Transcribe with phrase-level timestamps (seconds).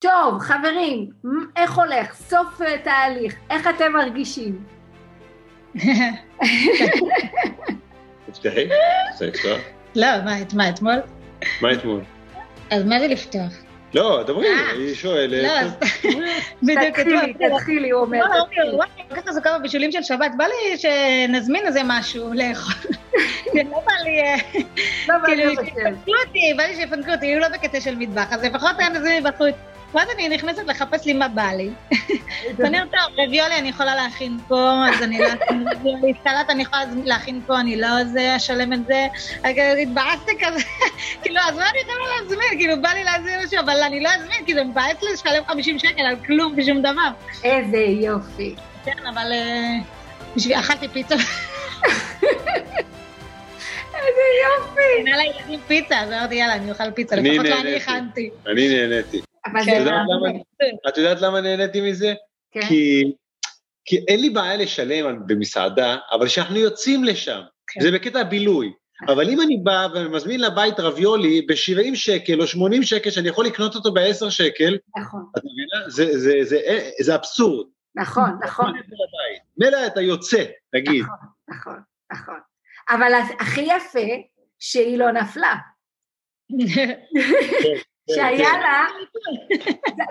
[0.00, 1.10] טוב, חברים,
[1.56, 2.14] איך הולך?
[2.14, 4.64] סוף אה, תהליך, איך אתם מרגישים?
[8.26, 8.68] תפתחי,
[9.96, 10.94] לא, מה, אתמול?
[11.62, 12.00] מה אתמול?
[12.70, 13.52] אז מה זה לפתוח?
[13.94, 14.70] לא, דברי, אה.
[14.70, 15.34] אני שואל.
[15.42, 15.72] לא, אה, אז
[16.62, 17.20] בדיוק אתמול.
[17.20, 18.18] תתחילי, תתחילי, הוא אומר.
[18.72, 22.74] וואי, כל כך עסוקה בבישולים של שבת, בא לי שנזמין איזה משהו לאכול.
[23.54, 24.22] לא בא לי...
[25.08, 25.64] לא בא לי כאילו.
[25.64, 29.26] שיפנקו אותי, בא לי שיפנקו אותי, יהיו לא בקטע של מטבח, אז לפחות היה נזמין
[29.26, 29.54] מבחוץ.
[29.94, 31.70] ואז אני נכנסת לחפש לי מה בא לי.
[32.56, 36.62] ואני אומרת, טוב, רביולי אני יכולה להכין פה, אז אני לא אכין רביולי, סלט אני
[36.62, 39.06] יכולה להכין פה, אני לא זה, אשלם את זה.
[39.82, 40.64] התבאסתי כזה,
[41.22, 42.58] כאילו, אז מה אני יכולה להזמין?
[42.58, 46.02] כאילו, בא לי להזמין משהו, אבל אני לא אזמין, כי זה מבאס לשלם 50 שקל
[46.02, 47.08] על כלום ושום דבר.
[47.44, 48.54] איזה יופי.
[48.84, 49.74] כן, אבל אה,
[50.36, 51.14] בשביל, אכלתי פיצה,
[53.94, 55.02] איזה יופי.
[55.04, 57.76] קנה לילדים פיצה, אז אמרתי, יאללה, אני אוכל פיצה, אני לפחות לא אני.
[57.76, 58.30] הכנתי.
[58.52, 59.27] אני נהניתי.
[59.52, 59.76] אבל כן, זה
[60.88, 61.20] את יודעת.
[61.20, 62.14] למה- נהניתי מזה?
[62.50, 62.60] כן.
[62.68, 63.12] כי,
[63.84, 67.80] כי אין לי בעיה לשלם במסעדה, אבל כשאנחנו יוצאים לשם, כן.
[67.80, 68.72] זה בקטע בילוי.
[69.08, 73.74] אבל אם אני בא ומזמין לבית רביולי ב-70 שקל או 80 שקל, שאני יכול לקנות
[73.74, 75.90] אותו ב-10 שקל, נכון, את מבינה?
[75.90, 77.66] זה, זה, זה, זה, זה אבסורד.
[77.94, 78.72] נכון, נכון,
[79.58, 81.04] מילא אתה יוצא, נגיד.
[81.48, 81.76] נכון,
[82.12, 82.38] נכון.
[82.90, 84.06] אבל הכי יפה
[84.58, 85.54] שהיא לא נפלה.
[88.14, 88.60] שהיה כן.
[88.60, 88.86] לה,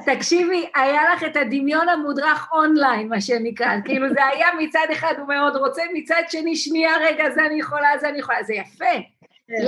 [0.05, 5.27] תקשיבי, היה לך את הדמיון המודרך אונליין, מה שנקרא, כאילו זה היה מצד אחד הוא
[5.27, 8.95] מאוד רוצה, מצד שני, שנייה, רגע, זה אני יכולה, זה אני יכולה, זה יפה.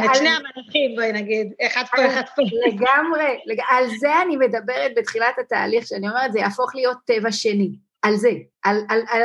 [0.06, 2.42] את שני המלכים, בואי נגיד, אחד פה, אחד פה.
[2.68, 3.60] לגמרי, לג...
[3.70, 8.32] על זה אני מדברת בתחילת התהליך, שאני אומרת, זה יהפוך להיות טבע שני, על זה,
[8.64, 8.78] על,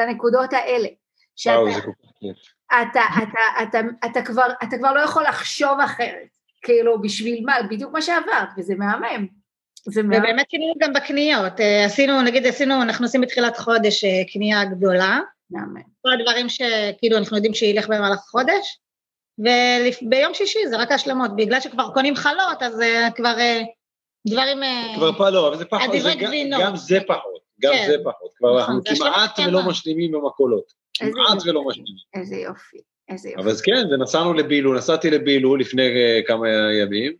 [0.09, 0.89] הנקודות האלה.
[1.47, 2.55] וואו, זה כל כך כיף.
[4.65, 6.29] אתה כבר לא יכול לחשוב אחרת,
[6.65, 9.27] כאילו, בשביל מה, בדיוק מה שעברת, וזה מהמם.
[9.89, 10.23] זה מהמם.
[10.23, 15.21] ובאמת שינינו גם בקניות, אה, עשינו, נגיד עשינו, אנחנו עושים בתחילת חודש אה, קנייה גדולה,
[15.51, 15.83] מהמם.
[16.03, 18.79] כל הדברים שכאילו אנחנו יודעים שילך במהלך החודש,
[19.39, 23.35] וביום שישי זה רק השלמות, בגלל שכבר קונים חלות, אז אה, כבר
[24.29, 24.59] דברים...
[24.97, 26.63] כבר פה לא, אבל זה פחות, הדברי זה גם- גבינות.
[26.63, 27.85] גם זה פחות, גם כן.
[27.87, 28.31] זה פחות.
[28.39, 29.39] כבר נכון, אנחנו כמעט.
[29.49, 30.73] ולא משלימים במכולות.
[31.01, 31.51] איזה כמעט יופי.
[31.51, 31.95] ולא משלימים.
[32.15, 32.77] איזה יופי,
[33.09, 33.43] איזה יופי.
[33.43, 36.49] אבל אז כן, ונסענו לבילו, נסעתי לבילו לפני אה, כמה
[36.83, 37.13] ימים,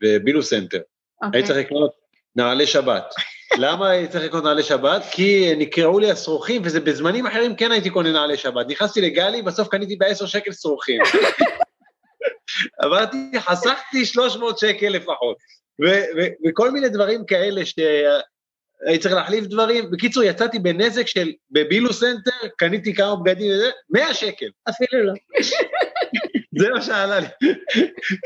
[0.00, 0.80] בבילו סנטר.
[1.22, 1.38] אוקיי.
[1.38, 1.90] הייתי צריך לקנות
[2.36, 3.14] נעלי שבת.
[3.58, 5.02] למה הייתי צריך לקנות נעלי שבת?
[5.10, 8.66] כי נקרעו לי השרוכים, וזה בזמנים אחרים כן הייתי קונה נעלי שבת.
[8.68, 11.00] נכנסתי לגלי, בסוף קניתי בעשר שקל שרוכים.
[12.84, 15.36] אמרתי, חסכתי 300 שקל לפחות.
[15.84, 17.66] ו- ו- וכל מיני דברים כאלה
[18.84, 19.90] שהייתי צריך להחליף דברים.
[19.90, 24.46] בקיצור, יצאתי בנזק של, בבילו סנטר, קניתי כמה בגדים וזה, 100 שקל.
[24.68, 25.12] אפילו לא.
[26.58, 27.26] זה מה שעלה לי.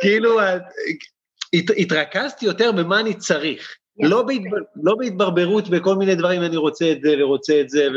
[0.01, 3.77] כאילו, הת, התרכזתי יותר במה אני צריך.
[3.99, 7.89] לא, בהתבר, לא בהתברברות בכל מיני דברים, אני רוצה את זה ורוצה את זה.
[7.91, 7.97] ו...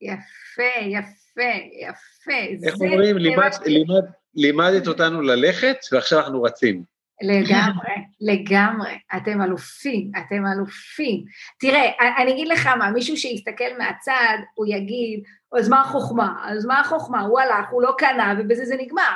[0.00, 2.66] יפה, יפה, יפה.
[2.66, 3.50] איך אומרים, לימד.
[3.66, 6.82] לימד, לימדת אותנו ללכת, ועכשיו אנחנו רצים.
[7.22, 8.98] לגמרי, לגמרי.
[9.16, 11.24] אתם אלופים, אתם אלופים.
[11.60, 15.22] תראה, אני אגיד לך מה, מישהו שיסתכל מהצד, הוא יגיד,
[15.58, 16.34] אז מה החוכמה?
[16.44, 17.20] אז מה החוכמה?
[17.20, 19.12] הוא הלך, הוא לא קנה, ובזה זה נגמר.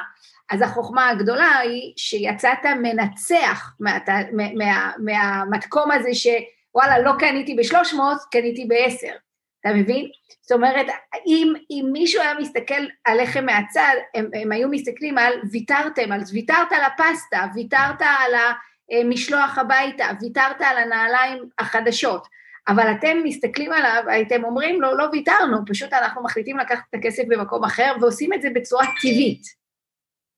[0.51, 3.99] אז החוכמה הגדולה היא שיצאת מנצח מה,
[4.55, 7.99] מה, מהמתקום הזה שוואלה, לא קניתי ב-300,
[8.31, 9.13] קניתי ב-10.
[9.65, 10.09] אתה מבין?
[10.43, 10.87] זאת אומרת,
[11.27, 16.73] אם, אם מישהו היה מסתכל עליכם מהצד, הם, הם היו מסתכלים על ויתרתם, על ויתרת
[16.73, 18.35] על הפסטה, ויתרת על
[18.91, 22.27] המשלוח הביתה, ויתרת על הנעליים החדשות,
[22.69, 27.23] אבל אתם מסתכלים עליו, הייתם אומרים לו, לא ויתרנו, פשוט אנחנו מחליטים לקחת את הכסף
[27.29, 29.43] במקום אחר, ועושים את זה בצורה טבעית.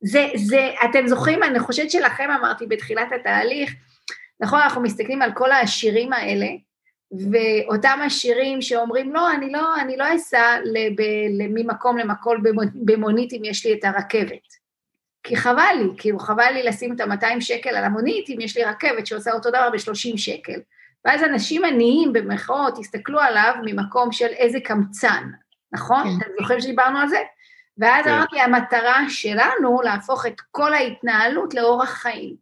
[0.00, 3.74] זה, זה, אתם זוכרים, אני חושבת שלכם אמרתי בתחילת התהליך,
[4.40, 6.46] נכון, אנחנו מסתכלים על כל השירים האלה,
[7.12, 10.56] ואותם השירים שאומרים, לא, אני לא, אני לא אסע
[11.38, 12.42] ממקום למקום
[12.74, 14.66] במונית אם יש לי את הרכבת.
[15.22, 18.64] כי חבל לי, כאילו חבל לי לשים את ה-200 שקל על המונית אם יש לי
[18.64, 20.60] רכבת שעושה אותו דבר ב-30 שקל.
[21.04, 25.24] ואז אנשים עניים במרכאות הסתכלו עליו ממקום של איזה קמצן,
[25.72, 26.02] נכון?
[26.02, 26.10] כן.
[26.18, 27.18] אתם זוכרים שדיברנו על זה?
[27.78, 28.10] ואז כן.
[28.10, 32.34] אמרתי, המטרה שלנו להפוך את כל ההתנהלות לאורח חיים.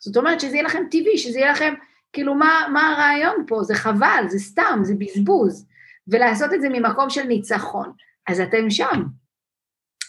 [0.00, 1.74] זאת אומרת שזה יהיה לכם טבעי, שזה יהיה לכם...
[2.12, 3.62] כאילו, מה, מה הרעיון פה?
[3.62, 5.66] זה חבל, זה סתם, זה בזבוז.
[6.08, 7.92] ולעשות את זה ממקום של ניצחון.
[8.28, 9.02] אז אתם שם.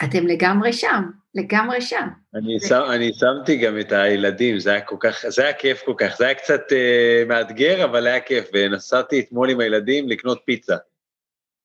[0.03, 1.03] אתם לגמרי שם,
[1.35, 2.07] לגמרי שם.
[2.35, 2.67] אני, זה...
[2.67, 6.17] שם, אני שמתי גם את הילדים, זה היה כל כך, זה היה כיף כל כך,
[6.17, 10.75] זה היה קצת uh, מאתגר, אבל היה כיף, ונסעתי אתמול עם הילדים לקנות פיצה.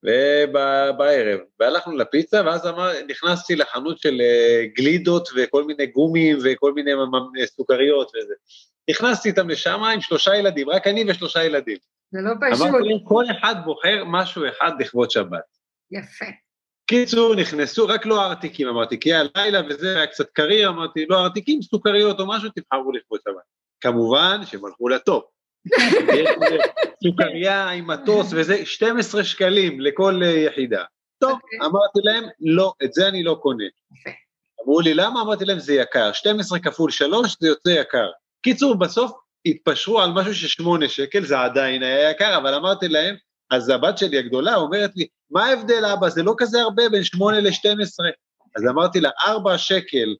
[0.02, 6.91] ובערב, והלכנו לפיצה, ואז אמר, נכנסתי לחנות של uh, גלידות וכל מיני גומים וכל מיני
[7.46, 8.34] סוכריות וזה.
[8.90, 11.76] נכנסתי איתם לשם עם שלושה ילדים, רק אני ושלושה ילדים.
[12.11, 12.67] זה לא פשוט.
[12.67, 15.58] אמרתי להם, כל אחד בוחר משהו אחד לכבוד שבת.
[15.90, 16.25] יפה.
[16.87, 21.25] קיצור, נכנסו, רק לא ארטיקים, אמרתי, כי היה לילה וזה היה קצת קריר, אמרתי, לא
[21.25, 23.43] ארטיקים, סוכריות או משהו, תבחרו לכבוד שבת.
[23.81, 25.25] כמובן שהם הלכו לטופ.
[27.05, 30.84] סוכריה עם מטוס וזה, 12 שקלים לכל אה, יחידה.
[31.19, 31.58] טוב, אוקיי.
[31.58, 33.64] אמרתי להם, לא, את זה אני לא קונה.
[34.64, 35.20] אמרו לי, למה?
[35.23, 38.11] אמרתי להם, זה יקר, 12 כפול 3 זה יוצא יקר.
[38.43, 39.12] קיצור, בסוף
[39.46, 43.14] התפשרו על משהו 8 שקל, זה עדיין היה יקר, אבל אמרתי להם,
[43.50, 47.40] אז הבת שלי הגדולה אומרת לי, מה ההבדל אבא, זה לא כזה הרבה בין 8
[47.40, 48.05] ל-12.
[48.56, 50.17] אז אמרתי לה, 4 שקל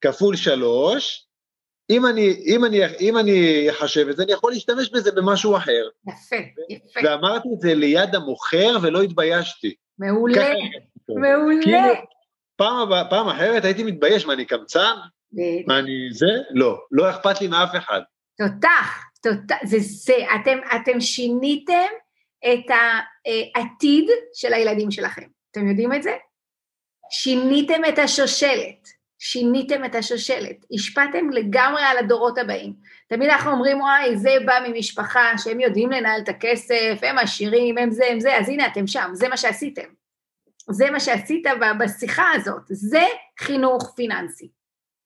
[0.00, 1.26] כפול 3,
[1.90, 5.88] אם אני, אם אני, אם אני אחשב את זה, אני יכול להשתמש בזה במשהו אחר.
[6.08, 6.36] יפה,
[6.70, 7.00] יפה.
[7.04, 9.74] ואמרתי את זה ליד המוכר ולא התביישתי.
[9.98, 10.52] מעולה,
[11.08, 11.62] מעולה.
[11.62, 11.78] כאילו,
[12.56, 14.94] פעם, פעם אחרת הייתי מתבייש, מה אני קמצן?
[15.66, 16.26] מה אני זה?
[16.50, 18.00] לא, לא אכפת לי מאף אחד.
[18.38, 21.88] תותח, תותח, זה זה, אתם, אתם שיניתם
[22.44, 22.70] את
[23.54, 25.26] העתיד של הילדים שלכם.
[25.50, 26.16] אתם יודעים את זה?
[27.10, 28.88] שיניתם את השושלת,
[29.18, 32.74] שיניתם את השושלת, השפעתם לגמרי על הדורות הבאים.
[33.08, 37.90] תמיד אנחנו אומרים, וואי, זה בא ממשפחה שהם יודעים לנהל את הכסף, הם עשירים, הם
[37.90, 39.88] זה, הם זה, אז הנה אתם שם, זה מה שעשיתם.
[40.70, 41.46] זה מה שעשית
[41.80, 43.04] בשיחה הזאת, זה
[43.40, 44.48] חינוך פיננסי.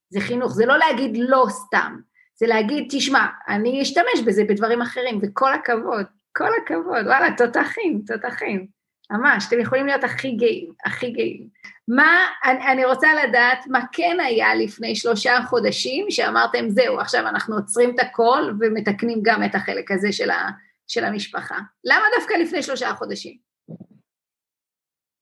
[0.08, 1.96] זה חינוך, זה לא להגיד לא סתם,
[2.36, 6.06] זה להגיד, תשמע, אני אשתמש בזה בדברים אחרים, וכל הכבוד,
[6.36, 8.66] כל הכבוד, וואלה, תותחים, תותחים,
[9.10, 11.48] ממש, אתם יכולים להיות הכי גאים, הכי גאים.
[11.88, 17.56] מה, אני, אני רוצה לדעת מה כן היה לפני שלושה חודשים, שאמרתם, זהו, עכשיו אנחנו
[17.56, 20.48] עוצרים את הכל ומתקנים גם את החלק הזה של, ה,
[20.86, 21.58] של המשפחה.
[21.84, 23.36] למה דווקא לפני שלושה חודשים?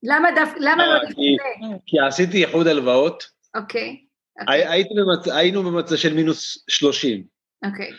[0.03, 1.37] למה, דווקא, למה לא אה, לפני
[1.85, 3.23] כי- עשיתי איחוד הלוואות,
[3.55, 4.12] אוקיי, במצ...
[5.25, 7.23] היינו במצב של מינוס 30,
[7.65, 7.91] אוקיי.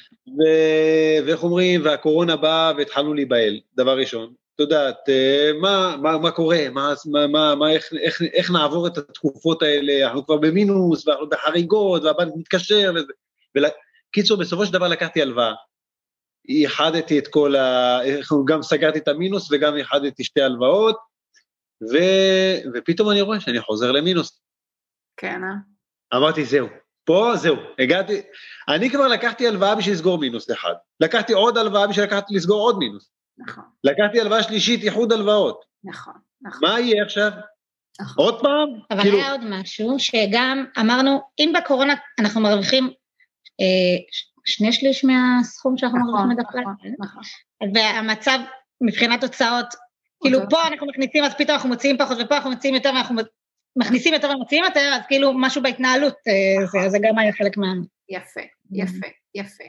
[1.27, 4.35] ואיך אומרים, והקורונה באה והתחלנו להיבהל, דבר ראשון.
[4.55, 6.93] את יודעת, אה, מה, מה, מה קורה, מה,
[7.33, 12.33] מה, מה, איך, איך, איך נעבור את התקופות האלה, אנחנו כבר במינוס, ואנחנו בחריגות, והבנק
[12.37, 13.13] מתקשר, וזה.
[13.57, 13.65] ול...
[14.13, 15.55] קיצור, בסופו של דבר לקחתי הלוואה.
[16.49, 17.99] איחדתי את כל ה...
[18.47, 20.97] גם סגרתי את המינוס וגם איחדתי שתי הלוואות,
[21.93, 21.97] ו...
[22.75, 24.43] ופתאום אני רואה שאני חוזר למינוס.
[25.17, 25.74] כן, אה?
[26.15, 26.69] אמרתי, זהו,
[27.05, 28.23] פה זהו, הגעתי,
[28.69, 32.79] אני כבר לקחתי הלוואה בשביל לסגור מינוס אחד, לקחתי עוד הלוואה בשביל לקחת, לסגור עוד
[32.79, 36.69] מינוס, נכון, לקחתי הלוואה שלישית, איחוד הלוואות, נכון, נכון.
[36.69, 37.31] מה יהיה עכשיו?
[38.01, 38.25] נכון.
[38.25, 38.69] עוד פעם?
[38.91, 42.91] אבל כאילו, היה עוד משהו, שגם אמרנו, אם בקורונה אנחנו מרוויחים
[43.61, 47.23] אה, שני שליש מהסכום שאנחנו נכון, מרוויחים בדרך כלל, נכון, נכון.
[47.75, 48.39] והמצב
[48.81, 49.67] מבחינת הוצאות,
[50.23, 53.15] כאילו פה אנחנו מכניסים, אז פתאום אנחנו מוציאים פחות, ופה אנחנו מוציאים יותר, ואנחנו
[53.77, 57.67] מכניסים יותר ומוציאים יותר, אז כאילו משהו בהתנהלות, אה, זה, זה גם היה חלק מה...
[58.09, 58.41] יפה,
[58.73, 59.65] יפה, יפה.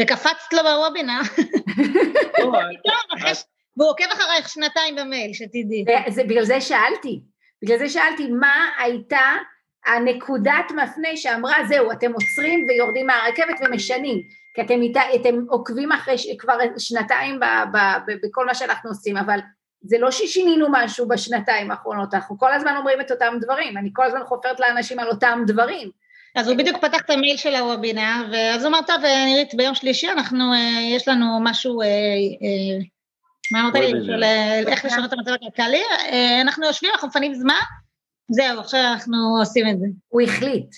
[0.00, 1.20] וקפצת לו בוובינר,
[2.38, 2.52] לא,
[3.76, 5.84] והוא עוקב אחרייך שנתיים במייל, שתדעי.
[6.26, 7.20] בגלל זה שאלתי,
[7.62, 9.32] בגלל זה שאלתי מה הייתה
[9.86, 14.22] הנקודת מפנה שאמרה, זהו, אתם עוצרים ויורדים מהרכבת ומשנים,
[14.54, 17.76] כי אתם, איתה, אתם עוקבים אחרי כבר שנתיים ב, ב,
[18.06, 19.38] ב, בכל מה שאנחנו עושים, אבל
[19.82, 24.04] זה לא ששינינו משהו בשנתיים האחרונות, אנחנו כל הזמן אומרים את אותם דברים, אני כל
[24.04, 25.90] הזמן חופרת לאנשים על אותם דברים.
[26.36, 29.74] אז הוא בדיוק פתח את המייל של הוובינר, ואז הוא אמר, טוב, אה, נירית, ביום
[29.74, 32.78] שלישי אנחנו, אה, יש לנו משהו, אה, אה,
[33.52, 33.92] מה אמרת לי?
[34.66, 37.54] איך לשנות את המצב הכלכלי, אה, אנחנו יושבים, אנחנו מפנים זמן,
[38.30, 39.86] זהו, עכשיו אנחנו עושים את זה.
[40.08, 40.74] הוא החליט,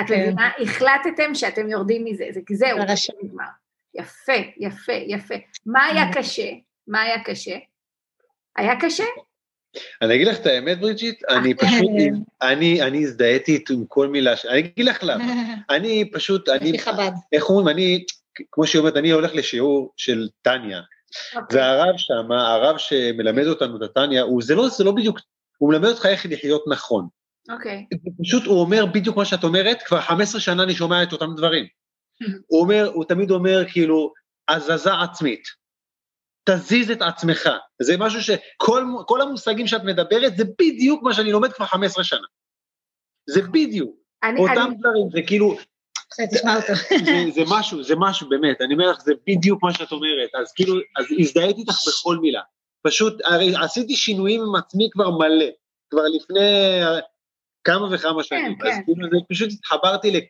[0.00, 0.20] את כן.
[0.20, 0.50] מבינה?
[0.62, 2.78] החלטתם שאתם יורדים מזה, זה זהו.
[2.78, 3.44] זה נגמר.
[3.94, 5.34] יפה, יפה, יפה.
[5.66, 6.48] מה היה קשה?
[6.86, 7.56] מה היה קשה?
[8.58, 9.04] היה קשה?
[10.02, 11.90] אני אגיד לך את האמת, בריג'יט, אני פשוט,
[12.42, 15.24] אני, אני הזדהיתי עם כל מילה, ש- אני אגיד לך למה,
[15.70, 17.10] אני פשוט, אני, לפי חב"ד.
[17.32, 18.04] איך אומרים, אני,
[18.52, 20.80] כמו שהיא אומרת, אני הולך לשיעור של טניה,
[21.36, 21.60] אוקיי.
[21.60, 25.20] והרב שם, הרב שמלמד אותנו את הטניה, הוא, זה לא, זה לא בדיוק,
[25.58, 27.08] הוא מלמד אותך איך לחיות נכון.
[27.50, 27.86] אוקיי.
[28.22, 31.66] פשוט הוא אומר בדיוק מה שאת אומרת, כבר 15 שנה אני שומע את אותם דברים.
[32.50, 34.12] הוא אומר, הוא תמיד אומר כאילו,
[34.48, 35.57] הזזה עצמית.
[36.50, 37.48] תזיז את עצמך.
[37.82, 42.26] זה משהו שכל כל המושגים שאת מדברת, זה בדיוק מה שאני לומד כבר 15 שנה.
[43.26, 45.56] זה בדיוק, אני, אותם אני, דברים, זה כאילו.
[47.04, 50.52] זה, זה משהו, זה משהו באמת, אני אומר לך, זה בדיוק מה שאת אומרת, אז
[50.52, 52.40] כאילו, אז הזדהיתי איתך בכל מילה.
[52.82, 55.46] פשוט, הרי עשיתי שינויים עם עצמי כבר מלא,
[55.90, 56.40] כבר לפני
[56.82, 56.98] אה,
[57.64, 58.82] כמה וכמה שנים, אז כן.
[58.84, 60.20] כאילו, זה פשוט התחברתי ל...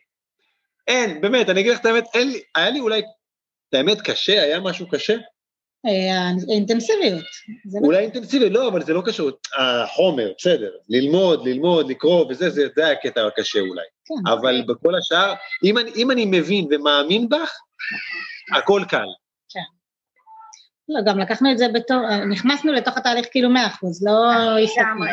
[0.87, 2.99] אין, באמת, אני אגיד לך את האמת, אין לי, היה לי אולי,
[3.69, 5.17] את האמת, קשה, היה משהו קשה?
[5.85, 7.23] אה, האינטנסיביות.
[7.65, 12.49] זה לא- אולי אינטנסיבי, לא, אבל זה לא קשור, החומר, בסדר, ללמוד, ללמוד, לקרוא וזה,
[12.49, 13.85] זה, זה היה הקטע הקשה אולי.
[14.05, 14.31] כן.
[14.31, 15.33] אבל בכל השאר,
[15.63, 17.57] אם אני, אם אני מבין ומאמין בך,
[18.57, 19.05] הכל קל.
[20.91, 21.97] לא, גם לקחנו את זה בתור,
[22.31, 24.13] נכנסנו לתוך התהליך כאילו מאה אחוז, לא
[24.55, 25.09] לגמרי.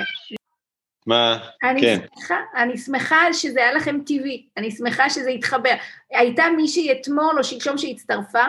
[1.07, 1.39] מה?
[1.63, 1.99] אני כן.
[2.15, 5.75] שמחה, אני שמחה שזה היה לכם טבעי, אני שמחה שזה התחבר.
[6.11, 8.45] הייתה מישהי אתמול או שלשום שהצטרפה,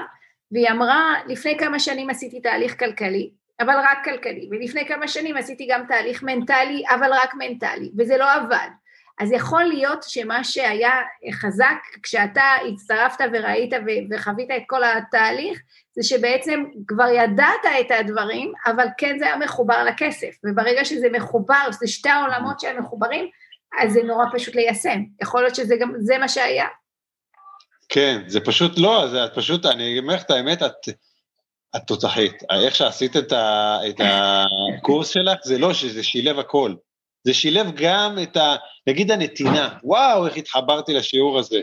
[0.52, 5.68] והיא אמרה, לפני כמה שנים עשיתי תהליך כלכלי, אבל רק כלכלי, ולפני כמה שנים עשיתי
[5.72, 8.68] גם תהליך מנטלי, אבל רק מנטלי, וזה לא עבד.
[9.20, 11.02] אז יכול להיות שמה שהיה
[11.34, 13.74] חזק כשאתה הצטרפת וראית
[14.12, 15.62] וחווית את כל התהליך,
[15.96, 21.72] זה שבעצם כבר ידעת את הדברים, אבל כן זה היה מחובר לכסף, וברגע שזה מחובר,
[21.72, 23.30] זה שתי העולמות שהם מחוברים,
[23.80, 25.00] אז זה נורא פשוט ליישם.
[25.22, 26.68] יכול להיות שזה גם, זה מה שהיה.
[27.90, 30.90] כן, זה פשוט לא, זה את פשוט, אני אומר לך את האמת, את,
[31.76, 32.44] את תותחית.
[32.64, 36.74] איך שעשית את, ה, את הקורס שלך, זה לא שזה שילב הכל.
[37.24, 38.56] זה שילב גם את ה...
[38.88, 41.62] נגיד הנתינה, וואו, איך התחברתי לשיעור הזה,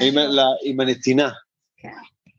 [0.00, 1.30] עם, לה, עם הנתינה.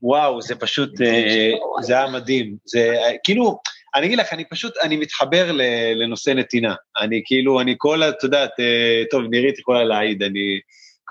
[0.01, 2.55] וואו, זה פשוט, אה, זה היה מדהים.
[2.65, 3.59] זה כאילו,
[3.95, 5.51] אני אגיד לך, אני פשוט, אני מתחבר
[5.95, 6.75] לנושא נתינה.
[7.01, 10.59] אני כאילו, אני כל, את יודעת, אה, טוב, נירית יכולה להעיד, אני...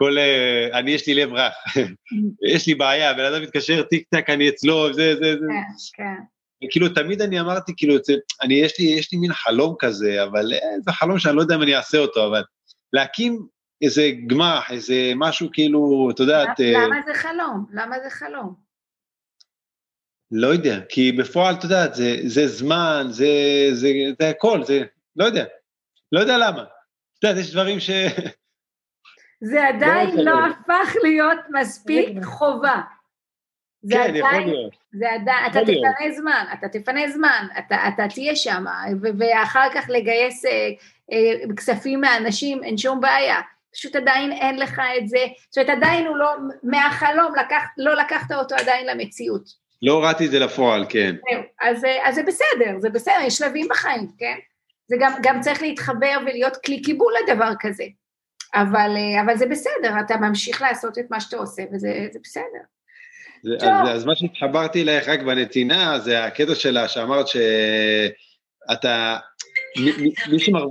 [0.01, 1.53] כל, אה, אני יש לי לב רך,
[2.55, 5.47] יש לי בעיה, בן אדם מתקשר טיק טק, אני אצלו, זה, זה, זה.
[5.95, 6.05] כן,
[6.61, 6.69] כן.
[6.71, 7.95] כאילו, תמיד אני אמרתי, כאילו,
[8.43, 11.55] אני, יש לי, יש לי מין חלום כזה, אבל אה, זה חלום שאני לא יודע
[11.55, 12.43] אם אני אעשה אותו, אבל
[12.93, 13.47] להקים
[13.83, 17.67] איזה גמח, איזה משהו כאילו, את יודעת, אה, למה זה חלום?
[17.73, 18.55] למה זה חלום?
[20.31, 23.29] לא יודע, כי בפועל, את יודעת, זה, זה זמן, זה,
[23.73, 23.89] זה,
[24.21, 24.83] זה הכל, זה,
[25.17, 25.45] לא יודע,
[26.13, 26.63] לא יודע למה.
[26.63, 27.91] את יודעת, יש דברים ש...
[29.41, 30.57] זה עדיין לא להיות.
[30.61, 32.25] הפך להיות מספיק.
[32.25, 32.81] חובה.
[33.83, 34.49] זה כן, עדיין.
[34.93, 35.61] זה עדיין, אתה.
[35.61, 38.65] תפנה זמן, אתה תפנה זמן, אתה, אתה תהיה שם,
[39.19, 40.51] ואחר כך לגייס אה,
[41.13, 43.41] אה, כספים מאנשים, אין שום בעיה.
[43.73, 45.19] פשוט עדיין אין לך את זה,
[45.51, 46.33] זאת אומרת עדיין הוא לא,
[46.63, 49.45] מהחלום לקח, לא לקחת אותו עדיין למציאות.
[49.83, 51.17] לא הורדתי את זה לפועל, כן.
[51.61, 54.35] אז, אה, אז זה בסדר, זה בסדר, יש שלבים בחיים, כן?
[54.89, 57.85] זה גם, גם צריך להתחבר ולהיות כלי קיבול לדבר כזה.
[58.55, 62.63] אבל, אה, אבל זה בסדר, אתה ממשיך לעשות את מה שאתה עושה, וזה זה בסדר.
[63.43, 63.57] זה.
[63.57, 69.17] אז, אז מה שהתחברתי אלייך רק בנתינה, זה הקטע שלה שאמרת שאתה,
[69.79, 70.67] מי, מי- שמר,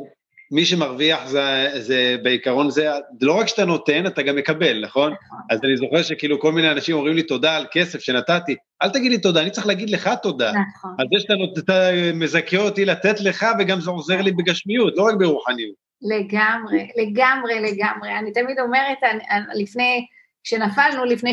[0.51, 2.89] מי שמרוויח זה, זה בעיקרון זה,
[3.21, 5.13] לא רק שאתה נותן, אתה גם מקבל, נכון?
[5.49, 9.11] אז אני זוכר שכאילו כל מיני אנשים אומרים לי תודה על כסף שנתתי, אל תגיד
[9.11, 10.51] לי תודה, אני צריך להגיד לך תודה.
[10.51, 10.95] נכון.
[10.97, 15.15] על זה שאתה אתה מזכה אותי לתת לך, וגם זה עוזר לי בגשמיות, לא רק
[15.19, 15.88] ברוחניות.
[16.01, 18.17] לגמרי, לגמרי, לגמרי.
[18.17, 20.05] אני תמיד אומרת, אני, אני, לפני,
[20.43, 21.31] כשנפלנו לפני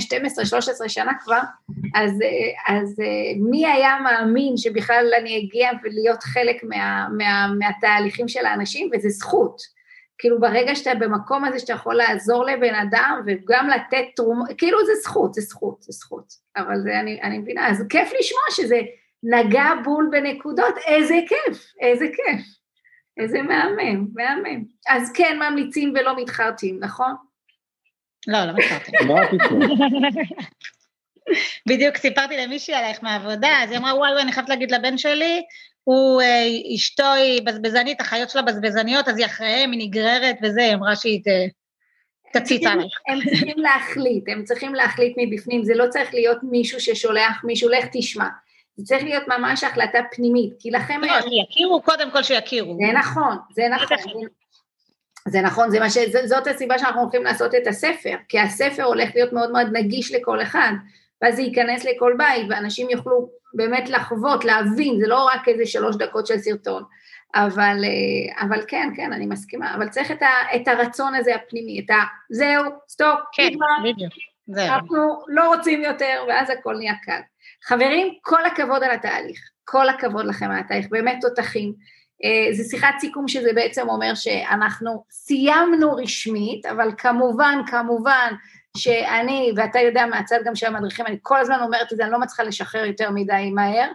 [0.84, 1.40] 12-13 שנה כבר,
[1.94, 2.12] אז,
[2.68, 2.94] אז
[3.50, 9.76] מי היה מאמין שבכלל אני אגיע ולהיות חלק מה, מה, מהתהליכים של האנשים, וזה זכות.
[10.18, 14.92] כאילו ברגע שאתה במקום הזה שאתה יכול לעזור לבן אדם וגם לתת תרומות, כאילו זה
[15.02, 16.32] זכות, זה זכות, זה זכות.
[16.56, 18.80] אבל זה אני, אני מבינה, אז כיף לשמוע שזה
[19.22, 22.55] נגע בול בנקודות, איזה כיף, איזה כיף.
[23.16, 24.64] איזה מהמם, מהמם.
[24.88, 27.14] אז כן, ממליצים ולא מתחרטים, נכון?
[28.26, 28.52] לא, לא
[29.30, 29.60] פתאום?
[31.68, 35.42] בדיוק סיפרתי למישהי עלייך מהעבודה, אז היא אמרה, וואי, וואי, אני חייבת להגיד לבן שלי,
[35.84, 36.44] הוא, אה,
[36.74, 41.20] אשתו היא בזבזנית, החיות שלה בזבזניות, אז היא אחריהם, היא נגררת וזה, היא אמרה שהיא
[41.24, 41.50] ת-
[42.32, 42.92] תציץ עלייך.
[43.08, 47.84] הם צריכים להחליט, הם צריכים להחליט מבפנים, זה לא צריך להיות מישהו ששולח מישהו, לך
[47.92, 48.28] תשמע.
[48.76, 52.76] זה צריך להיות ממש החלטה פנימית, כי לכם לא, שיכירו, קודם כל שיכירו.
[52.86, 54.22] זה נכון, זה נכון.
[55.28, 55.98] זה נכון, זה מה ש...
[56.24, 60.42] זאת הסיבה שאנחנו הולכים לעשות את הספר, כי הספר הולך להיות מאוד מאוד נגיש לכל
[60.42, 60.72] אחד,
[61.22, 65.96] ואז זה ייכנס לכל בית, ואנשים יוכלו באמת לחוות, להבין, זה לא רק איזה שלוש
[65.96, 66.82] דקות של סרטון,
[67.34, 71.80] אבל, אה, אבל כן, כן, אני מסכימה, אבל צריך את, ה, את הרצון הזה הפנימי,
[71.80, 71.94] את ה...
[72.30, 73.48] זהו, סטופ, כן,
[73.84, 74.12] בדיוק.
[74.54, 77.20] אנחנו לא רוצים יותר, ואז הכל נהיה קל.
[77.64, 81.72] חברים, כל הכבוד על התהליך, כל הכבוד לכם על התהליך, באמת תותחים.
[82.24, 88.32] אה, זו שיחת סיכום שזה בעצם אומר שאנחנו סיימנו רשמית, אבל כמובן, כמובן,
[88.76, 92.20] שאני, ואתה יודע מהצד גם של המדריכים, אני כל הזמן אומרת את זה, אני לא
[92.20, 93.90] מצליחה לשחרר יותר מדי מהר.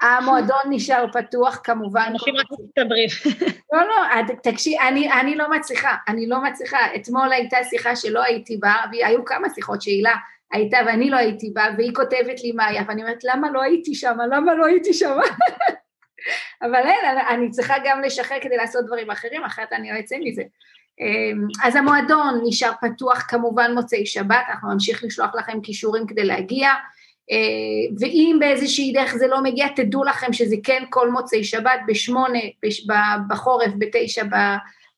[0.00, 2.06] המועדון נשאר פתוח, כמובן.
[2.10, 3.08] אנשים רק מסתברים.
[3.72, 6.78] לא, לא, תקשיב, אני, אני לא מצליחה, אני לא מצליחה.
[6.96, 10.14] אתמול הייתה שיחה שלא הייתי בה, והיו כמה שיחות שהילה
[10.52, 13.94] הייתה ואני לא הייתי בה, והיא כותבת לי מה היה, ואני אומרת, למה לא הייתי
[13.94, 14.16] שם?
[14.32, 15.16] למה לא הייתי שם?
[16.62, 20.42] אבל אין, אני- צריכה גם לשחרר כדי לעשות דברים אחרים, אחרת אני לא אצא מזה.
[21.00, 26.70] אמ, אז המועדון נשאר פתוח כמובן מוצאי שבת, אנחנו נמשיך לשלוח לכם כישורים כדי להגיע,
[28.00, 32.86] ואם באיזושהי דרך זה לא מגיע, תדעו לכם שזה כן כל מוצאי שבת בשמונה בש-
[33.28, 34.24] בחורף, בתשע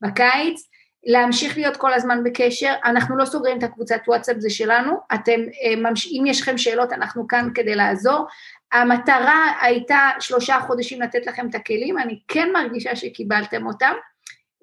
[0.03, 0.71] בקיץ.
[1.05, 5.91] להמשיך להיות כל הזמן בקשר, אנחנו לא סוגרים את הקבוצת וואטסאפ, זה שלנו, אתם, אה,
[6.11, 8.27] אם יש לכם שאלות, אנחנו כאן כדי לעזור.
[8.73, 13.93] המטרה הייתה שלושה חודשים לתת לכם את הכלים, אני כן מרגישה שקיבלתם אותם,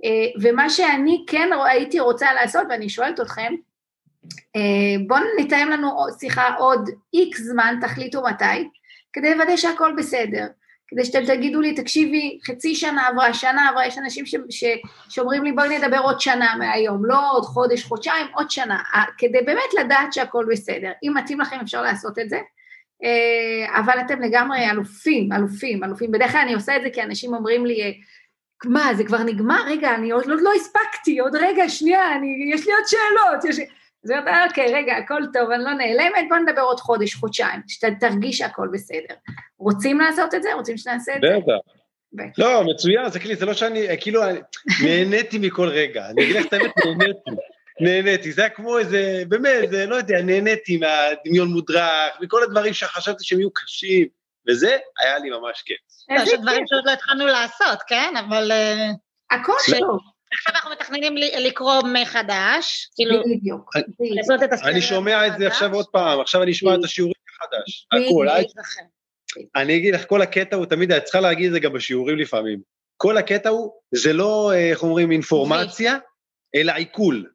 [0.05, 3.57] אה, ומה שאני כן הייתי רוצה לעשות, ואני שואלת אתכם, אה,
[5.07, 8.69] בואו נתאם לנו שיחה עוד איקס זמן, תחליטו מתי,
[9.13, 10.45] כדי לוודא שהכל בסדר.
[10.87, 14.63] כדי שאתם תגידו לי, תקשיבי, חצי שנה עברה, שנה עברה, יש אנשים ש, ש,
[15.09, 18.83] שאומרים לי, בואי נדבר עוד שנה מהיום, לא עוד חודש, חודשיים, עוד שנה,
[19.17, 20.91] כדי באמת לדעת שהכל בסדר.
[21.03, 22.39] אם מתאים לכם אפשר לעשות את זה,
[23.03, 26.11] אה, אבל אתם לגמרי אלופים, אלופים, אלופים.
[26.11, 28.01] בדרך כלל אני עושה את זה כי אנשים אומרים לי,
[28.65, 29.63] מה, זה כבר נגמר?
[29.67, 33.45] רגע, אני עוד לא, לא הספקתי, עוד רגע, שנייה, אני, יש לי עוד שאלות.
[33.45, 33.69] יש...
[34.07, 37.61] אז היא אומרת, אוקיי, רגע, הכל טוב, אני לא נעלמת, בוא נדבר עוד חודש, חודשיים,
[37.67, 39.15] שתרגיש שהכל בסדר.
[39.59, 40.53] רוצים לעשות את זה?
[40.53, 41.27] רוצים שנעשה את זה?
[42.13, 42.39] בטח.
[42.39, 44.21] לא, מצוין, זה כאילו, זה לא שאני, כאילו,
[44.85, 46.09] נהניתי מכל רגע.
[46.09, 47.31] אני אגיד לך את האמת, נהניתי.
[47.79, 53.23] נהניתי, זה היה כמו איזה, באמת, זה, לא יודע, נהניתי מהדמיון מודרך, מכל הדברים שחשבתי
[53.23, 54.07] שהם יהיו קשים,
[54.49, 55.77] וזה היה לי ממש כיף.
[56.09, 58.13] יש דברים שעוד לא התחלנו לעשות, כן?
[58.19, 58.51] אבל...
[58.51, 58.89] אה,
[59.31, 59.99] הכל טוב.
[60.33, 63.71] עכשיו אנחנו מתכננים לקרוא מחדש, כאילו, בדיוק.
[64.63, 68.27] אני שומע את זה עכשיו עוד פעם, עכשיו אני אשמע את השיעורים מחדש, הכל.
[69.55, 72.59] אני אגיד לך, כל הקטע הוא תמיד, את צריכה להגיד את זה גם בשיעורים לפעמים.
[72.97, 75.97] כל הקטע הוא, זה לא, אה, איך אומרים, אינפורמציה,
[76.55, 77.25] אלא עיכול.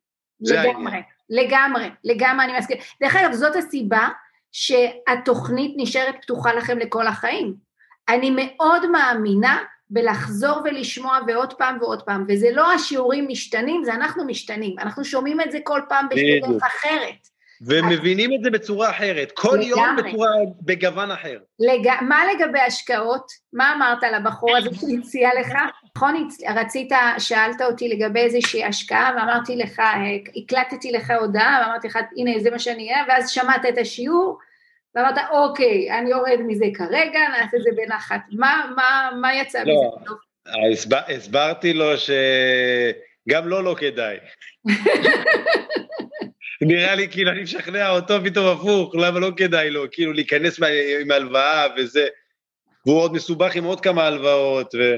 [0.40, 0.98] לגמרי,
[1.30, 2.76] לגמרי, לגמרי, אני מסכים.
[3.02, 4.08] דרך אגב, זאת הסיבה
[4.52, 7.54] שהתוכנית נשארת פתוחה לכם לכל החיים.
[8.08, 9.58] אני מאוד מאמינה
[9.92, 15.40] בלחזור ולשמוע ועוד פעם ועוד פעם, וזה לא השיעורים משתנים, זה אנחנו משתנים, אנחנו שומעים
[15.40, 17.28] את זה כל פעם בדרך אחרת.
[17.66, 19.66] ומבינים את זה בצורה אחרת, כל לגמרי.
[19.66, 20.28] יום בצורה,
[20.62, 21.38] בגוון אחר.
[21.58, 21.88] לג...
[22.00, 23.26] מה לגבי השקעות?
[23.52, 25.52] מה אמרת לבחור הזה שהציע לך?
[25.96, 31.98] נכון, רצית, שאלת אותי לגבי איזושהי השקעה, ואמרתי לך, אה, הקלטתי לך הודעה, ואמרתי לך,
[32.16, 34.38] הנה, זה מה שאני אהיה, ואז שמעת את השיעור,
[34.94, 38.20] ואמרת, אוקיי, אני יורד מזה כרגע, נעשה את זה בנחת.
[38.32, 40.12] מה, מה, מה יצא לא, מזה?
[40.72, 44.16] הסבר, הסברתי לו שגם לו לא, לא כדאי.
[46.62, 50.60] נראה לי כאילו אני משכנע אותו פתאום הפוך, למה לא כדאי לו, כאילו להיכנס
[51.00, 52.06] עם הלוואה וזה,
[52.86, 54.96] והוא עוד מסובך עם עוד כמה הלוואות, ו...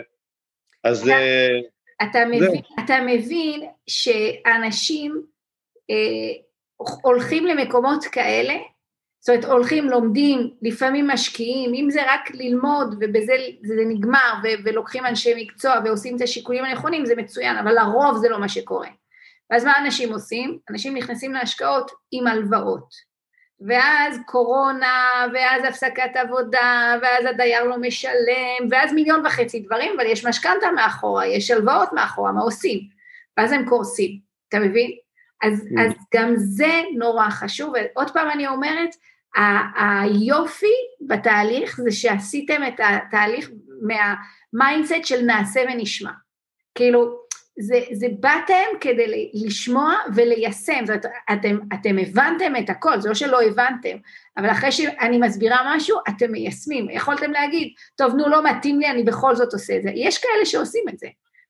[0.85, 1.03] אז...
[1.03, 5.23] אתה, uh, אתה, מבין, אתה מבין שאנשים
[5.91, 5.97] אה,
[7.03, 8.55] הולכים למקומות כאלה,
[9.25, 13.33] זאת אומרת, הולכים, לומדים, לפעמים משקיעים, אם זה רק ללמוד ובזה
[13.63, 18.29] זה נגמר ו- ולוקחים אנשי מקצוע ועושים את השיקולים הנכונים, זה מצוין, אבל לרוב זה
[18.29, 18.89] לא מה שקורה.
[19.51, 20.59] ואז מה אנשים עושים?
[20.71, 22.89] אנשים נכנסים להשקעות עם הלוואות.
[23.69, 30.27] ואז קורונה, ואז הפסקת עבודה, ואז הדייר לא משלם, ואז מיליון וחצי דברים, אבל יש
[30.27, 32.81] משכנתה מאחורה, יש הלוואות מאחורה, מה עושים?
[33.37, 34.91] ואז הם קורסים, אתה מבין?
[35.43, 35.81] אז, mm.
[35.81, 38.95] אז גם זה נורא חשוב, ועוד פעם אני אומרת,
[39.77, 43.51] היופי בתהליך זה שעשיתם את התהליך
[43.83, 46.11] מה mindset של נעשה ונשמע.
[46.75, 47.25] כאילו,
[47.59, 53.15] זה, זה באתם כדי לשמוע וליישם, זאת אומרת, אתם, אתם הבנתם את הכל, זה לא
[53.15, 53.97] שלא הבנתם,
[54.37, 56.91] אבל אחרי שאני מסבירה משהו, אתם מיישמים.
[56.91, 59.91] יכולתם להגיד, טוב, נו, לא מתאים לי, אני בכל זאת עושה את זה.
[59.95, 61.07] יש כאלה שעושים את זה.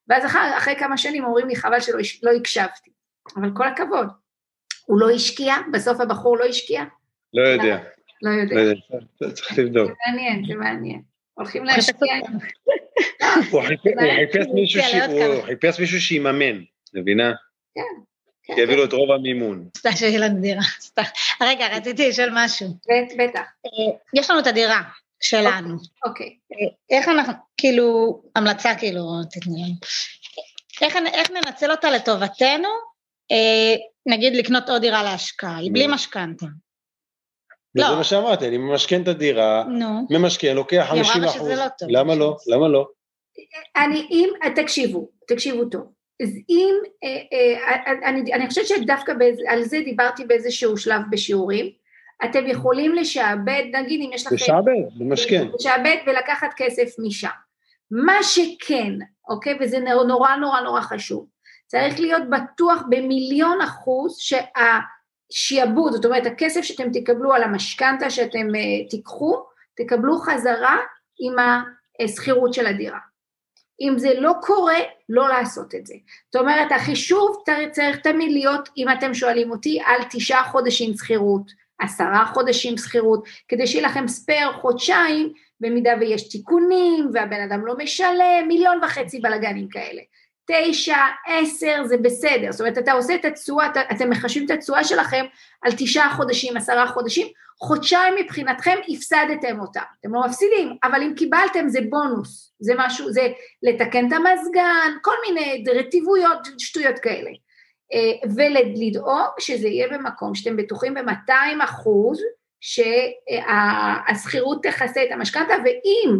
[0.09, 2.91] ואז אחרי, אחרי כמה שנים אומרים לי, חבל שלא לא הקשבתי.
[3.37, 4.09] אבל כל הכבוד.
[4.87, 5.55] הוא לא השקיע?
[5.73, 6.85] בסוף הבחור לא השקיע?
[7.35, 7.79] לא יודע.
[8.23, 8.73] לא יודע.
[9.21, 9.87] לא צריך לבדוק.
[9.87, 11.03] זה מעניין, זה מעניין.
[11.35, 12.15] הולכים להשקיע.
[13.51, 13.63] הוא
[15.45, 16.63] חיפש מישהו שיממן,
[16.95, 17.33] מבינה?
[17.75, 18.55] כן.
[18.55, 19.69] שיביא לו את רוב המימון.
[19.77, 21.03] סתם שיהיה לנו דירה, סתם.
[21.41, 22.69] רגע, רציתי לשאול משהו.
[23.19, 23.41] בטח.
[23.67, 24.83] אה, יש לנו את הדירה
[25.21, 25.77] שלנו.
[26.07, 26.27] אוקיי.
[26.27, 29.75] אה, איך אנחנו, כאילו, המלצה כאילו, תתני לנו.
[31.15, 32.69] איך ננצל אותה לטובתנו,
[33.33, 33.75] אה,
[34.07, 36.47] נגיד לקנות עוד דירה להשקעה, בלי משכנתה.
[37.75, 37.91] לא.
[37.91, 40.07] זה מה שאמרתי, אני ממשכן את הדירה, נו.
[40.11, 41.49] ממשכן, לוקח 50 אחוז.
[41.49, 41.89] לא טוב.
[41.91, 42.37] למה לא?
[42.47, 42.87] למה לא?
[43.77, 45.83] אני, אם, תקשיבו, תקשיבו טוב.
[46.23, 51.71] אז אם, אה, אה, אני, אני חושבת שדווקא בזה, על זה דיברתי באיזשהו שלב בשיעורים,
[52.25, 54.35] אתם יכולים לשעבד, נגיד אם יש לכם...
[54.35, 55.49] לשעבד, למשכן.
[55.55, 57.29] לשעבד ולקחת כסף משם.
[57.91, 58.93] מה שכן,
[59.29, 61.27] אוקיי, וזה נורא נורא נורא חשוב,
[61.67, 64.41] צריך להיות בטוח במיליון אחוז שה...
[65.37, 69.43] שיעבוד, זאת אומרת הכסף שאתם תקבלו על המשכנתה שאתם uh, תיקחו,
[69.77, 70.77] תקבלו חזרה
[71.21, 71.37] עם
[72.01, 72.99] השכירות של הדירה.
[73.81, 75.95] אם זה לא קורה, לא לעשות את זה.
[76.33, 77.43] זאת אומרת, החישוב
[77.73, 83.67] צריך תמיד להיות, אם אתם שואלים אותי, על תשעה חודשים שכירות, עשרה חודשים שכירות, כדי
[83.67, 90.03] שיהיה לכם ספייר חודשיים, במידה ויש תיקונים, והבן אדם לא משלם, מיליון וחצי בלאגנים כאלה.
[90.47, 92.53] תשע, עשר, זה בסדר.
[92.53, 95.25] זאת אומרת, אתה עושה את התשואה, אתם מחשבים את התשואה שלכם
[95.63, 97.27] על תשעה חודשים, עשרה חודשים,
[97.61, 99.81] חודשיים מבחינתכם הפסדתם אותה.
[100.01, 103.29] אתם לא מפסידים, אבל אם קיבלתם זה בונוס, זה משהו, זה
[103.63, 107.31] לתקן את המזגן, כל מיני רטיבויות, שטויות כאלה.
[107.93, 112.21] אה, ולדאוג שזה יהיה במקום שאתם בטוחים ב-200 אחוז
[112.61, 116.19] שהשכירות תכסה את המשכנתה, ואם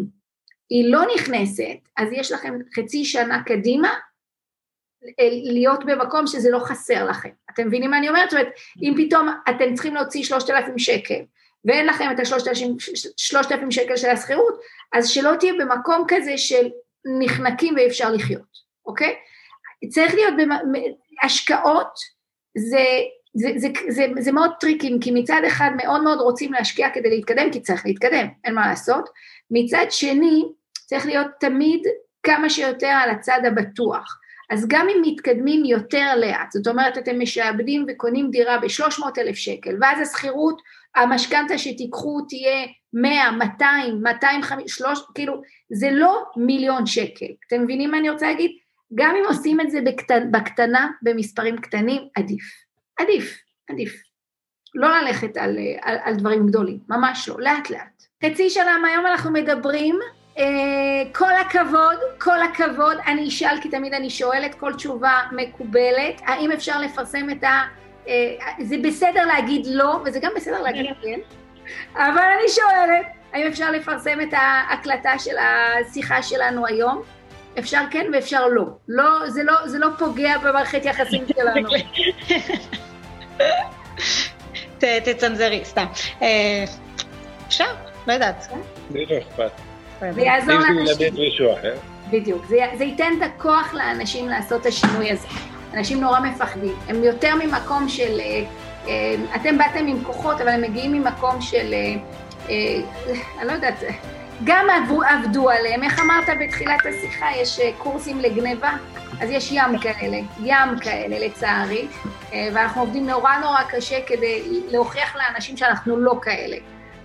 [0.71, 3.95] היא לא נכנסת, אז יש לכם חצי שנה קדימה
[5.45, 7.29] להיות במקום שזה לא חסר לכם.
[7.51, 8.31] אתם מבינים מה אני אומרת?
[8.31, 11.21] זאת אומרת, אם פתאום אתם צריכים להוציא 3,000 שקל,
[11.65, 14.61] ואין לכם את ה-3,000 שקל של השכירות,
[14.93, 16.69] אז שלא תהיה במקום כזה של
[17.19, 19.15] נחנקים ואי אפשר לחיות, אוקיי?
[19.89, 20.35] צריך להיות
[21.23, 21.93] השקעות
[22.59, 22.85] זה,
[23.35, 27.53] זה, זה, זה, זה מאוד טריקים, כי מצד אחד מאוד מאוד רוצים להשקיע כדי להתקדם,
[27.53, 29.09] כי צריך להתקדם, אין מה לעשות,
[29.51, 30.45] מצד שני
[30.87, 31.83] צריך להיות תמיד
[32.23, 34.19] כמה שיותר על הצד הבטוח.
[34.51, 39.77] אז גם אם מתקדמים יותר לאט, זאת אומרת אתם משעבדים וקונים דירה ב-300 אלף שקל,
[39.81, 40.63] ואז השכירות,
[40.95, 47.99] המשכנתה שתיקחו תהיה 100, 200, 250, 300, כאילו זה לא מיליון שקל, אתם מבינים מה
[47.99, 48.51] אני רוצה להגיד?
[48.95, 52.45] גם אם עושים את זה בקטנ, בקטנה, במספרים קטנים, עדיף.
[52.99, 53.39] עדיף,
[53.71, 54.03] עדיף.
[54.75, 58.03] לא ללכת על, על, על דברים גדולים, ממש לא, לאט לאט.
[58.25, 59.99] חצי שנה מהיום אנחנו מדברים,
[61.13, 66.81] כל הכבוד, כל הכבוד, אני אשאל כי תמיד אני שואלת, כל תשובה מקובלת, האם אפשר
[66.81, 67.63] לפרסם את ה...
[68.09, 71.21] אה, זה בסדר להגיד לא, וזה גם בסדר להגיד כן,
[71.95, 77.03] אבל אני שואלת, האם אפשר לפרסם את ההקלטה של השיחה שלנו היום?
[77.59, 78.65] אפשר כן ואפשר לא.
[78.89, 81.69] לא, זה לא, זה לא פוגע במערכת יחסים שלנו.
[84.79, 85.87] תצנזרי, סתם.
[86.23, 86.65] אה,
[87.47, 87.75] אפשר,
[88.07, 88.47] לא יודעת.
[88.91, 89.74] לא אכפת.
[90.13, 90.95] זה יעזור לאנשים.
[92.11, 92.47] בדיוק.
[92.47, 95.29] זה, זה ייתן את הכוח לאנשים לעשות את השינוי הזה.
[95.75, 96.75] אנשים נורא מפחדים.
[96.89, 98.21] הם יותר ממקום של...
[98.21, 98.45] אה,
[98.89, 101.75] אה, אתם באתם עם כוחות, אבל הם מגיעים ממקום של...
[103.39, 103.75] אני לא יודעת,
[104.45, 108.73] גם עבדו, עבדו עליהם, איך אמרת בתחילת השיחה, יש אה, קורסים לגניבה,
[109.21, 111.89] אז יש ים כאלה, ים כאלה לצערי,
[112.33, 116.57] אה, ואנחנו עובדים נורא נורא קשה כדי להוכיח לאנשים שאנחנו לא כאלה.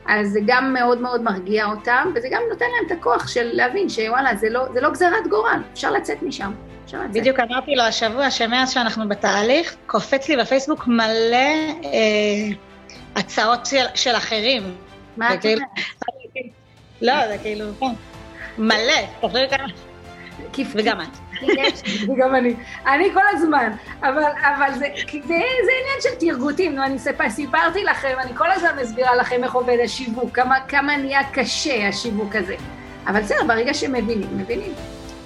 [0.09, 3.89] אז זה גם מאוד מאוד מרגיע אותם, וזה גם נותן להם את הכוח של להבין
[3.89, 6.51] שוואלה, זה לא, זה לא גזירת גורל, אפשר לצאת משם.
[6.85, 7.11] אפשר לצאת.
[7.11, 11.35] בדיוק אמרתי לו השבוע שמאז שאנחנו בתהליך, קופץ לי בפייסבוק מלא
[11.83, 12.55] אה,
[13.15, 14.63] הצעות של, של אחרים.
[15.17, 15.59] מה את אומרת?
[17.01, 17.85] לא, זה כאילו, כן.
[18.57, 19.67] מלא, תחשבי כמה.
[20.75, 21.28] וגם את.
[22.07, 22.53] וגם אני.
[22.87, 23.71] אני כל הזמן.
[24.01, 26.75] אבל, אבל זה, זה, זה עניין של תרגותים.
[26.75, 26.97] נו, אני
[27.29, 32.35] סיפרתי לכם, אני כל הזמן מסבירה לכם איך עובד השיווק, כמה, כמה נהיה קשה השיווק
[32.35, 32.55] הזה.
[33.07, 34.73] אבל בסדר, ברגע שמבינים, מבינים.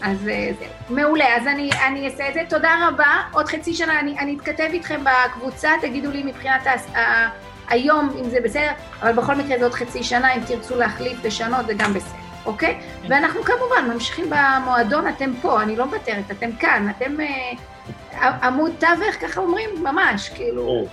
[0.01, 2.41] אז אה, זה מעולה, אז אני, אני אעשה את זה.
[2.49, 3.21] תודה רבה.
[3.31, 7.29] עוד חצי שנה אני, אני אתכתב איתכם בקבוצה, תגידו לי מבחינת ה...
[7.67, 8.71] היום, אם זה בסדר,
[9.01, 12.79] אבל בכל מקרה זה עוד חצי שנה, אם תרצו להחליף, לשנות, זה גם בסדר, אוקיי?
[12.79, 13.07] כן.
[13.09, 19.15] ואנחנו כמובן ממשיכים במועדון, אתם פה, אני לא מוותרת, אתם כאן, אתם אה, עמוד תווך,
[19.21, 20.85] ככה אומרים, ממש, כאילו...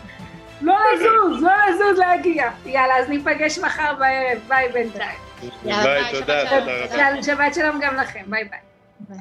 [0.63, 2.51] לא לזוז, לא לזוז להגיע.
[2.67, 5.19] יאללה, אז ניפגש מחר בערב, ביי בינתיים.
[5.65, 7.23] ביי, תודה, תודה רבה.
[7.23, 9.19] שבת שלום גם לכם, ביי ביי.